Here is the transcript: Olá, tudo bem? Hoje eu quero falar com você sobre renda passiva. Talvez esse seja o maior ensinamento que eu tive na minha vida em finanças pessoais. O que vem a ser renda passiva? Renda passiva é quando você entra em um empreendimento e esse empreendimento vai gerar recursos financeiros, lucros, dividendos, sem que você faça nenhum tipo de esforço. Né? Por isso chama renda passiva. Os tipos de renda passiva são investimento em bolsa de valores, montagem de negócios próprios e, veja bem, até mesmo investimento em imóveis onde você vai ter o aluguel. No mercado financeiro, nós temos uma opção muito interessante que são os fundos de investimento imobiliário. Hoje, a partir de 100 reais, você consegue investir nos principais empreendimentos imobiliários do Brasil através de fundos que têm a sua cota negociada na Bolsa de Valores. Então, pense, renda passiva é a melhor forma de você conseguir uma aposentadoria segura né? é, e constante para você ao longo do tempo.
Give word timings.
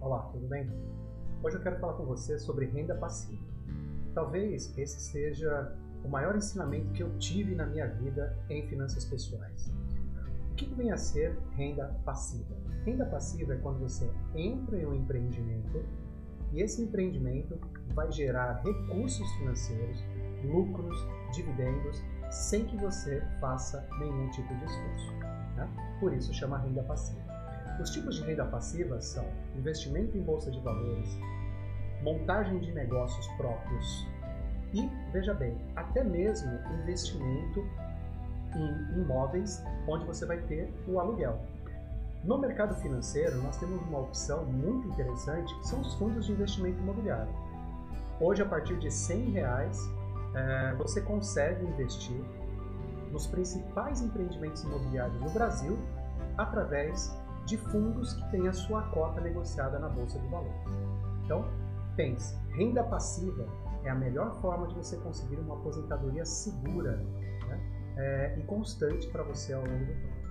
Olá, 0.00 0.20
tudo 0.32 0.46
bem? 0.46 0.70
Hoje 1.42 1.56
eu 1.56 1.62
quero 1.62 1.80
falar 1.80 1.94
com 1.94 2.04
você 2.04 2.38
sobre 2.38 2.66
renda 2.66 2.94
passiva. 2.94 3.42
Talvez 4.14 4.72
esse 4.78 5.00
seja 5.00 5.76
o 6.04 6.08
maior 6.08 6.36
ensinamento 6.36 6.92
que 6.92 7.02
eu 7.02 7.18
tive 7.18 7.54
na 7.56 7.66
minha 7.66 7.88
vida 7.88 8.36
em 8.48 8.66
finanças 8.68 9.04
pessoais. 9.04 9.72
O 10.52 10.54
que 10.54 10.72
vem 10.74 10.92
a 10.92 10.96
ser 10.96 11.36
renda 11.56 11.88
passiva? 12.04 12.54
Renda 12.84 13.04
passiva 13.04 13.54
é 13.54 13.58
quando 13.58 13.80
você 13.80 14.08
entra 14.34 14.78
em 14.78 14.86
um 14.86 14.94
empreendimento 14.94 15.84
e 16.52 16.62
esse 16.62 16.82
empreendimento 16.82 17.58
vai 17.94 18.10
gerar 18.12 18.62
recursos 18.62 19.28
financeiros, 19.32 19.98
lucros, 20.46 20.96
dividendos, 21.32 22.02
sem 22.30 22.64
que 22.64 22.76
você 22.76 23.22
faça 23.40 23.86
nenhum 23.98 24.28
tipo 24.30 24.54
de 24.54 24.64
esforço. 24.64 25.12
Né? 25.56 25.68
Por 26.00 26.12
isso 26.12 26.32
chama 26.34 26.58
renda 26.58 26.82
passiva. 26.82 27.20
Os 27.80 27.90
tipos 27.90 28.16
de 28.16 28.24
renda 28.24 28.44
passiva 28.46 29.00
são 29.00 29.24
investimento 29.54 30.16
em 30.16 30.22
bolsa 30.22 30.50
de 30.50 30.60
valores, 30.60 31.18
montagem 32.02 32.58
de 32.60 32.72
negócios 32.72 33.26
próprios 33.36 34.06
e, 34.72 34.88
veja 35.12 35.34
bem, 35.34 35.56
até 35.74 36.02
mesmo 36.02 36.50
investimento 36.82 37.64
em 38.54 39.00
imóveis 39.00 39.62
onde 39.86 40.04
você 40.04 40.24
vai 40.26 40.38
ter 40.38 40.72
o 40.88 40.98
aluguel. 40.98 41.38
No 42.24 42.38
mercado 42.38 42.74
financeiro, 42.76 43.40
nós 43.42 43.56
temos 43.58 43.80
uma 43.82 44.00
opção 44.00 44.44
muito 44.46 44.88
interessante 44.88 45.54
que 45.58 45.68
são 45.68 45.80
os 45.80 45.94
fundos 45.94 46.26
de 46.26 46.32
investimento 46.32 46.78
imobiliário. 46.80 47.32
Hoje, 48.20 48.42
a 48.42 48.46
partir 48.46 48.78
de 48.78 48.90
100 48.90 49.30
reais, 49.30 49.78
você 50.76 51.00
consegue 51.00 51.64
investir 51.64 52.20
nos 53.10 53.26
principais 53.26 54.02
empreendimentos 54.02 54.62
imobiliários 54.62 55.18
do 55.20 55.30
Brasil 55.30 55.78
através 56.36 57.16
de 57.46 57.56
fundos 57.56 58.12
que 58.14 58.30
têm 58.30 58.48
a 58.48 58.52
sua 58.52 58.82
cota 58.90 59.20
negociada 59.20 59.78
na 59.78 59.88
Bolsa 59.88 60.18
de 60.18 60.26
Valores. 60.28 60.54
Então, 61.24 61.44
pense, 61.94 62.36
renda 62.50 62.82
passiva 62.84 63.46
é 63.84 63.90
a 63.90 63.94
melhor 63.94 64.34
forma 64.40 64.66
de 64.66 64.74
você 64.74 64.96
conseguir 64.96 65.36
uma 65.36 65.54
aposentadoria 65.54 66.24
segura 66.24 66.96
né? 67.48 67.60
é, 67.96 68.38
e 68.38 68.42
constante 68.42 69.06
para 69.08 69.22
você 69.22 69.52
ao 69.52 69.62
longo 69.62 69.84
do 69.84 69.94
tempo. 69.94 70.25